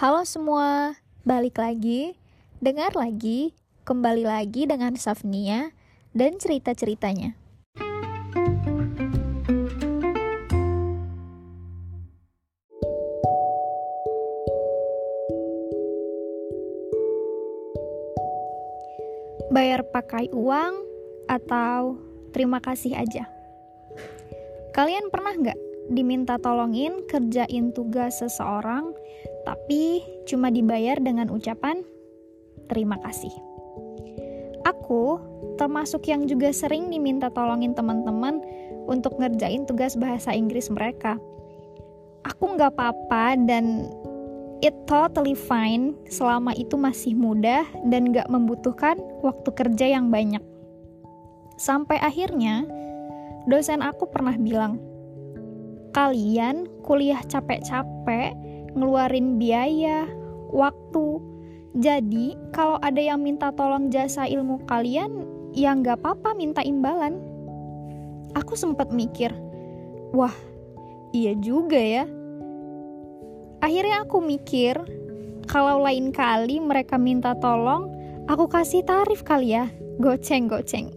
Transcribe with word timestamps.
Halo 0.00 0.24
semua, 0.24 0.96
balik 1.28 1.60
lagi, 1.60 2.16
dengar 2.56 2.96
lagi, 2.96 3.52
kembali 3.84 4.24
lagi 4.24 4.64
dengan 4.64 4.96
Safnia 4.96 5.76
dan 6.16 6.40
cerita-ceritanya. 6.40 7.36
Bayar 19.52 19.84
pakai 19.84 20.32
uang 20.32 20.80
atau 21.28 22.00
terima 22.32 22.64
kasih 22.64 22.96
aja? 22.96 23.28
Kalian 24.72 25.12
pernah 25.12 25.36
nggak 25.36 25.60
diminta 25.92 26.40
tolongin 26.40 27.04
kerjain 27.04 27.76
tugas 27.76 28.24
seseorang, 28.24 28.96
tapi 29.50 30.06
cuma 30.30 30.46
dibayar 30.46 30.94
dengan 31.02 31.26
ucapan 31.26 31.82
terima 32.70 33.02
kasih? 33.02 33.34
Aku 34.62 35.18
termasuk 35.58 36.06
yang 36.06 36.30
juga 36.30 36.54
sering 36.54 36.86
diminta 36.86 37.34
tolongin 37.34 37.74
teman-teman 37.74 38.38
untuk 38.86 39.18
ngerjain 39.18 39.66
tugas 39.66 39.98
bahasa 39.98 40.30
Inggris 40.30 40.70
mereka. 40.70 41.18
Aku 42.22 42.54
nggak 42.54 42.78
apa-apa 42.78 43.34
dan 43.42 43.90
it 44.62 44.76
totally 44.86 45.34
fine 45.34 45.98
selama 46.06 46.54
itu 46.54 46.76
masih 46.76 47.16
mudah 47.16 47.66
dan 47.88 48.12
gak 48.12 48.28
membutuhkan 48.28 49.00
waktu 49.24 49.50
kerja 49.56 49.98
yang 49.98 50.12
banyak. 50.12 50.44
Sampai 51.56 51.96
akhirnya, 52.00 52.68
dosen 53.48 53.80
aku 53.80 54.04
pernah 54.12 54.36
bilang, 54.36 54.76
kalian 55.96 56.68
kuliah 56.84 57.24
capek-capek, 57.24 58.36
ngeluarin 58.74 59.38
biaya, 59.40 60.06
waktu. 60.50 61.22
Jadi, 61.78 62.34
kalau 62.50 62.82
ada 62.82 62.98
yang 62.98 63.22
minta 63.22 63.54
tolong 63.54 63.88
jasa 63.94 64.26
ilmu 64.26 64.66
kalian, 64.66 65.26
ya 65.54 65.70
nggak 65.74 66.02
apa-apa 66.02 66.34
minta 66.34 66.60
imbalan. 66.66 67.18
Aku 68.34 68.54
sempat 68.54 68.90
mikir, 68.90 69.34
wah, 70.14 70.34
iya 71.10 71.34
juga 71.38 71.78
ya 71.78 72.06
Akhirnya 73.60 74.08
aku 74.08 74.24
mikir, 74.24 74.72
kalau 75.44 75.84
lain 75.84 76.16
kali 76.16 76.56
mereka 76.64 76.96
minta 76.96 77.36
tolong, 77.36 77.92
aku 78.24 78.48
kasih 78.48 78.80
tarif 78.88 79.20
kali 79.20 79.52
ya, 79.52 79.68
goceng-goceng. 80.00 80.88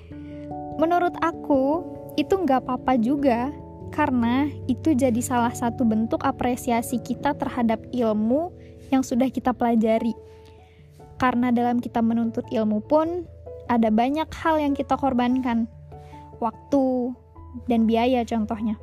Menurut 0.80 1.12
aku, 1.20 1.84
itu 2.16 2.40
nggak 2.40 2.64
apa-apa 2.64 2.96
juga, 2.96 3.52
karena 3.94 4.50
itu 4.66 4.90
jadi 4.90 5.22
salah 5.22 5.54
satu 5.54 5.86
bentuk 5.86 6.26
apresiasi 6.26 6.98
kita 6.98 7.38
terhadap 7.38 7.78
ilmu 7.94 8.50
yang 8.90 9.06
sudah 9.06 9.30
kita 9.30 9.54
pelajari. 9.54 10.10
Karena 11.14 11.54
dalam 11.54 11.78
kita 11.78 12.02
menuntut 12.02 12.42
ilmu 12.50 12.82
pun, 12.82 13.22
ada 13.70 13.94
banyak 13.94 14.26
hal 14.34 14.58
yang 14.58 14.74
kita 14.74 14.98
korbankan. 14.98 15.70
Waktu 16.42 17.14
dan 17.70 17.86
biaya 17.86 18.26
contohnya. 18.26 18.74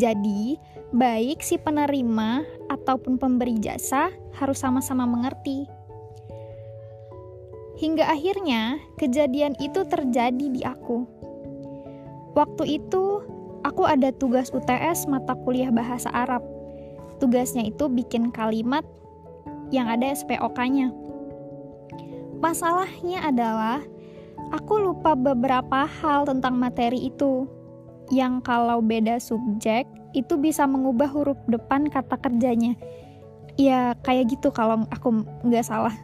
Jadi, 0.00 0.56
baik 0.96 1.44
si 1.44 1.60
penerima 1.60 2.42
ataupun 2.72 3.20
pemberi 3.20 3.60
jasa 3.60 4.08
harus 4.40 4.58
sama-sama 4.58 5.04
mengerti. 5.04 5.68
Hingga 7.78 8.08
akhirnya, 8.08 8.80
kejadian 8.96 9.54
itu 9.60 9.84
terjadi 9.86 10.46
di 10.50 10.64
aku. 10.64 11.04
Waktu 12.34 12.80
itu, 12.82 13.22
aku 13.64 13.88
ada 13.88 14.12
tugas 14.12 14.52
UTS 14.52 15.08
mata 15.08 15.32
kuliah 15.42 15.72
bahasa 15.72 16.12
Arab. 16.12 16.44
Tugasnya 17.18 17.64
itu 17.64 17.88
bikin 17.88 18.28
kalimat 18.30 18.84
yang 19.72 19.88
ada 19.88 20.12
SPOK-nya. 20.12 20.92
Masalahnya 22.44 23.24
adalah 23.24 23.80
aku 24.52 24.76
lupa 24.76 25.16
beberapa 25.16 25.88
hal 25.88 26.28
tentang 26.28 26.60
materi 26.60 27.08
itu 27.08 27.48
yang 28.12 28.44
kalau 28.44 28.84
beda 28.84 29.16
subjek 29.16 29.88
itu 30.12 30.36
bisa 30.36 30.68
mengubah 30.68 31.08
huruf 31.08 31.40
depan 31.48 31.88
kata 31.88 32.20
kerjanya. 32.20 32.76
Ya 33.56 33.96
kayak 34.04 34.36
gitu 34.36 34.52
kalau 34.52 34.84
aku 34.92 35.24
nggak 35.48 35.64
salah. 35.64 35.94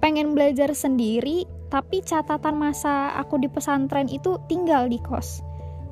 Pengen 0.00 0.32
belajar 0.32 0.70
sendiri, 0.72 1.44
tapi 1.68 2.00
catatan 2.00 2.56
masa 2.56 3.12
aku 3.18 3.42
di 3.42 3.50
pesantren 3.50 4.06
itu 4.08 4.38
tinggal 4.46 4.86
di 4.86 5.02
kos. 5.02 5.42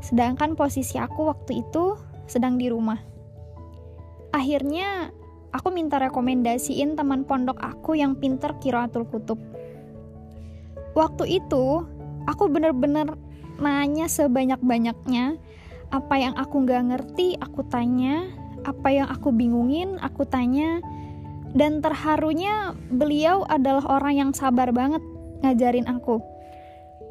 Sedangkan 0.05 0.53
posisi 0.53 1.01
aku 1.01 1.33
waktu 1.33 1.65
itu 1.65 1.97
sedang 2.29 2.61
di 2.61 2.69
rumah. 2.69 3.01
Akhirnya 4.37 5.09
aku 5.57 5.73
minta 5.73 5.97
rekomendasiin 5.97 6.93
teman 6.93 7.25
pondok 7.25 7.57
aku 7.65 7.97
yang 7.97 8.13
pinter 8.21 8.53
kiraatul 8.61 9.09
kutub. 9.09 9.41
Waktu 10.93 11.41
itu 11.41 11.89
aku 12.29 12.53
bener-bener 12.53 13.17
nanya 13.57 14.11
sebanyak-banyaknya 14.11 15.41
apa 15.95 16.15
yang 16.19 16.35
aku 16.35 16.67
nggak 16.67 16.85
ngerti 16.91 17.39
aku 17.39 17.63
tanya 17.71 18.27
apa 18.67 18.89
yang 18.91 19.07
aku 19.07 19.31
bingungin 19.31 19.95
aku 20.03 20.27
tanya 20.27 20.83
dan 21.55 21.79
terharunya 21.79 22.75
beliau 22.91 23.47
adalah 23.47 23.87
orang 23.87 24.15
yang 24.19 24.31
sabar 24.35 24.75
banget 24.75 24.99
ngajarin 25.47 25.87
aku 25.87 26.19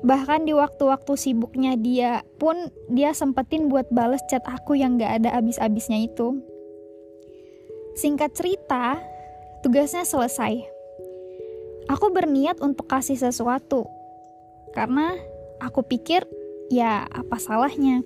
bahkan 0.04 0.44
di 0.44 0.52
waktu-waktu 0.52 1.16
sibuknya 1.16 1.80
dia 1.80 2.28
pun 2.36 2.70
dia 2.92 3.16
sempetin 3.16 3.72
buat 3.72 3.88
bales 3.88 4.22
chat 4.28 4.44
aku 4.44 4.76
yang 4.76 5.00
gak 5.00 5.24
ada 5.24 5.40
abis-abisnya 5.40 6.04
itu 6.06 6.44
singkat 7.96 8.36
cerita 8.36 9.00
tugasnya 9.64 10.04
selesai 10.04 10.60
aku 11.88 12.12
berniat 12.12 12.60
untuk 12.60 12.92
kasih 12.92 13.16
sesuatu 13.16 13.88
karena 14.76 15.16
Aku 15.64 15.80
pikir, 15.80 16.28
ya 16.68 17.08
apa 17.08 17.40
salahnya? 17.40 18.04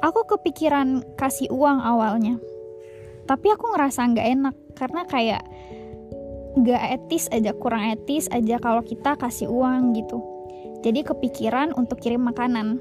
Aku 0.00 0.24
kepikiran 0.24 1.04
kasih 1.20 1.52
uang 1.52 1.84
awalnya. 1.84 2.40
Tapi 3.28 3.52
aku 3.52 3.76
ngerasa 3.76 4.08
nggak 4.08 4.28
enak 4.32 4.56
karena 4.80 5.04
kayak 5.04 5.44
nggak 6.56 6.82
etis 6.96 7.28
aja, 7.28 7.52
kurang 7.52 7.84
etis 7.92 8.32
aja 8.32 8.56
kalau 8.56 8.80
kita 8.80 9.12
kasih 9.20 9.52
uang 9.52 9.92
gitu. 9.92 10.24
Jadi 10.80 11.04
kepikiran 11.04 11.76
untuk 11.76 12.00
kirim 12.00 12.24
makanan. 12.24 12.80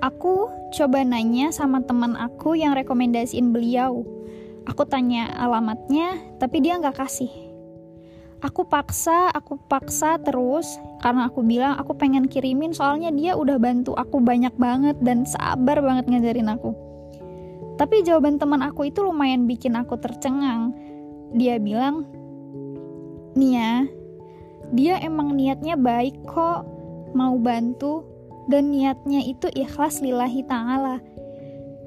Aku 0.00 0.48
coba 0.72 1.04
nanya 1.04 1.52
sama 1.52 1.84
teman 1.84 2.16
aku 2.16 2.56
yang 2.56 2.72
rekomendasiin 2.72 3.52
beliau. 3.52 4.06
Aku 4.64 4.88
tanya 4.88 5.28
alamatnya, 5.36 6.16
tapi 6.40 6.64
dia 6.64 6.80
nggak 6.80 6.96
kasih 6.96 7.50
aku 8.40 8.64
paksa, 8.64 9.28
aku 9.36 9.60
paksa 9.68 10.16
terus 10.20 10.80
karena 11.04 11.28
aku 11.28 11.44
bilang 11.44 11.76
aku 11.76 11.92
pengen 11.96 12.26
kirimin 12.26 12.72
soalnya 12.72 13.12
dia 13.12 13.36
udah 13.36 13.60
bantu 13.60 13.92
aku 13.96 14.20
banyak 14.20 14.52
banget 14.56 14.96
dan 15.04 15.28
sabar 15.28 15.80
banget 15.80 16.08
ngajarin 16.08 16.50
aku. 16.52 16.72
Tapi 17.76 18.04
jawaban 18.04 18.36
teman 18.36 18.60
aku 18.60 18.92
itu 18.92 19.00
lumayan 19.00 19.48
bikin 19.48 19.72
aku 19.72 19.96
tercengang. 19.96 20.76
Dia 21.32 21.56
bilang, 21.56 22.04
Nia, 23.32 23.88
dia 24.70 25.02
emang 25.02 25.34
niatnya 25.34 25.74
baik 25.74 26.14
kok, 26.26 26.62
mau 27.14 27.34
bantu, 27.38 28.06
dan 28.46 28.70
niatnya 28.70 29.22
itu 29.22 29.50
ikhlas 29.54 30.02
lillahi 30.02 30.46
ta'ala. 30.46 31.02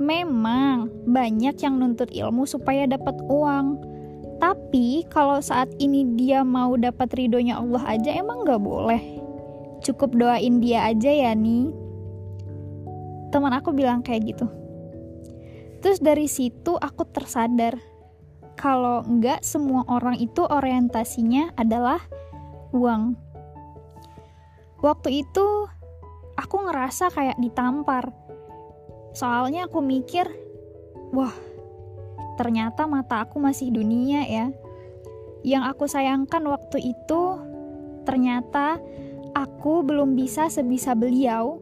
Memang 0.01 0.89
banyak 1.07 1.55
yang 1.63 1.79
nuntut 1.79 2.11
ilmu 2.11 2.43
supaya 2.43 2.83
dapat 2.89 3.15
uang, 3.29 3.79
tapi 4.43 5.07
kalau 5.07 5.39
saat 5.39 5.71
ini 5.79 6.03
dia 6.19 6.43
mau 6.43 6.75
dapat 6.75 7.15
ridhonya 7.15 7.63
Allah 7.63 7.95
aja 7.95 8.11
emang 8.11 8.43
gak 8.43 8.59
boleh. 8.59 8.99
Cukup 9.83 10.15
doain 10.15 10.59
dia 10.59 10.87
aja 10.87 11.11
ya 11.11 11.31
nih. 11.31 11.71
Teman 13.31 13.55
aku 13.55 13.71
bilang 13.71 14.03
kayak 14.03 14.35
gitu. 14.35 14.47
Terus 15.83 15.99
dari 15.99 16.31
situ 16.31 16.79
aku 16.79 17.03
tersadar 17.11 17.75
kalau 18.55 19.03
nggak 19.03 19.43
semua 19.43 19.83
orang 19.91 20.15
itu 20.15 20.45
orientasinya 20.47 21.51
adalah 21.59 21.99
uang. 22.73 23.15
Waktu 24.83 25.23
itu 25.23 25.47
aku 26.35 26.55
ngerasa 26.67 27.13
kayak 27.13 27.37
ditampar. 27.39 28.11
Soalnya 29.13 29.69
aku 29.69 29.79
mikir, 29.79 30.25
wah 31.13 31.31
ternyata 32.35 32.89
mata 32.89 33.23
aku 33.23 33.37
masih 33.37 33.69
dunia 33.69 34.25
ya. 34.25 34.47
Yang 35.45 35.63
aku 35.71 35.85
sayangkan 35.85 36.43
waktu 36.49 36.97
itu 36.97 37.21
ternyata 38.03 38.81
aku 39.37 39.85
belum 39.85 40.17
bisa 40.17 40.49
sebisa 40.51 40.97
beliau 40.97 41.61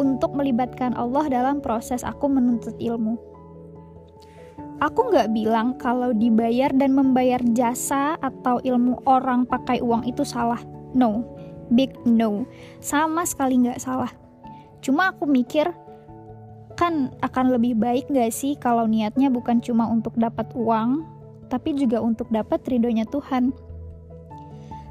untuk 0.00 0.32
melibatkan 0.32 0.96
Allah 0.96 1.28
dalam 1.28 1.60
proses 1.60 2.02
aku 2.02 2.26
menuntut 2.26 2.74
ilmu. 2.80 3.20
Aku 4.82 5.14
nggak 5.14 5.30
bilang 5.30 5.78
kalau 5.78 6.10
dibayar 6.10 6.74
dan 6.74 6.90
membayar 6.98 7.38
jasa 7.54 8.18
atau 8.18 8.58
ilmu 8.66 8.98
orang 9.06 9.46
pakai 9.46 9.78
uang 9.78 10.02
itu 10.10 10.26
salah. 10.26 10.58
No, 10.90 11.22
big 11.70 11.94
no. 12.02 12.42
Sama 12.82 13.22
sekali 13.22 13.62
nggak 13.62 13.78
salah. 13.78 14.10
Cuma 14.82 15.14
aku 15.14 15.30
mikir, 15.30 15.70
kan 16.74 17.14
akan 17.22 17.54
lebih 17.54 17.78
baik 17.78 18.10
gak 18.10 18.34
sih 18.34 18.58
kalau 18.58 18.90
niatnya 18.90 19.30
bukan 19.30 19.62
cuma 19.62 19.86
untuk 19.86 20.18
dapat 20.18 20.50
uang, 20.58 21.06
tapi 21.46 21.78
juga 21.78 22.02
untuk 22.02 22.26
dapat 22.34 22.58
ridhonya 22.66 23.06
Tuhan. 23.06 23.54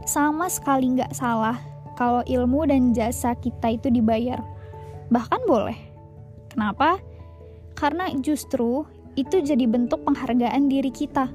Sama 0.08 0.48
sekali 0.48 0.96
nggak 0.96 1.12
salah 1.12 1.60
kalau 2.00 2.24
ilmu 2.24 2.64
dan 2.64 2.96
jasa 2.96 3.36
kita 3.36 3.76
itu 3.76 3.92
dibayar. 3.92 4.40
Bahkan 5.12 5.42
boleh. 5.44 5.76
Kenapa? 6.48 6.96
Karena 7.76 8.08
justru 8.24 8.88
itu 9.20 9.44
jadi 9.44 9.66
bentuk 9.68 10.04
penghargaan 10.08 10.72
diri 10.72 10.92
kita. 10.92 11.28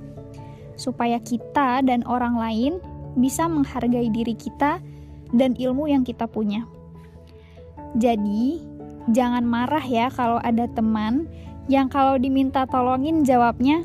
Supaya 0.76 1.20
kita 1.20 1.80
dan 1.84 2.04
orang 2.04 2.36
lain 2.36 2.72
bisa 3.16 3.48
menghargai 3.48 4.12
diri 4.12 4.36
kita 4.36 4.78
dan 5.32 5.56
ilmu 5.56 5.88
yang 5.88 6.04
kita 6.04 6.28
punya. 6.28 6.68
Jadi, 7.96 8.60
jangan 9.10 9.42
marah 9.42 9.82
ya 9.82 10.12
kalau 10.12 10.36
ada 10.44 10.68
teman 10.68 11.24
yang 11.66 11.88
kalau 11.88 12.20
diminta 12.20 12.68
tolongin 12.68 13.24
jawabnya 13.24 13.82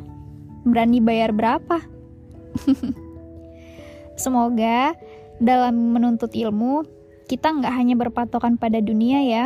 berani 0.68 1.00
bayar 1.02 1.32
berapa. 1.32 1.82
Semoga 4.22 4.94
dalam 5.42 5.96
menuntut 5.96 6.36
ilmu 6.36 6.86
kita 7.26 7.48
nggak 7.50 7.74
hanya 7.74 7.96
berpatokan 7.96 8.60
pada 8.60 8.84
dunia 8.84 9.24
ya, 9.24 9.46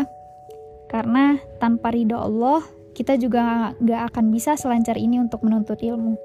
karena 0.89 1.37
tanpa 1.61 1.93
ridho 1.93 2.17
Allah 2.17 2.65
kita 2.95 3.19
juga 3.19 3.75
nggak 3.83 4.15
akan 4.15 4.31
bisa 4.31 4.55
selancar 4.55 4.95
ini 4.95 5.19
untuk 5.19 5.43
menuntut 5.43 5.77
ilmu. 5.83 6.15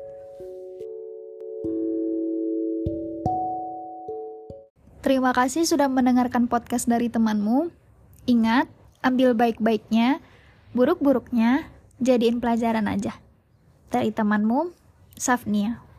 Terima 5.03 5.35
kasih 5.35 5.67
sudah 5.67 5.91
mendengarkan 5.91 6.47
podcast 6.47 6.87
dari 6.87 7.11
temanmu. 7.11 7.75
Ingat, 8.31 8.71
ambil 9.03 9.35
baik-baiknya, 9.35 10.23
buruk-buruknya, 10.71 11.67
jadiin 11.99 12.39
pelajaran 12.39 12.87
aja. 12.87 13.19
Dari 13.91 14.15
temanmu, 14.15 14.71
Safnia. 15.19 15.90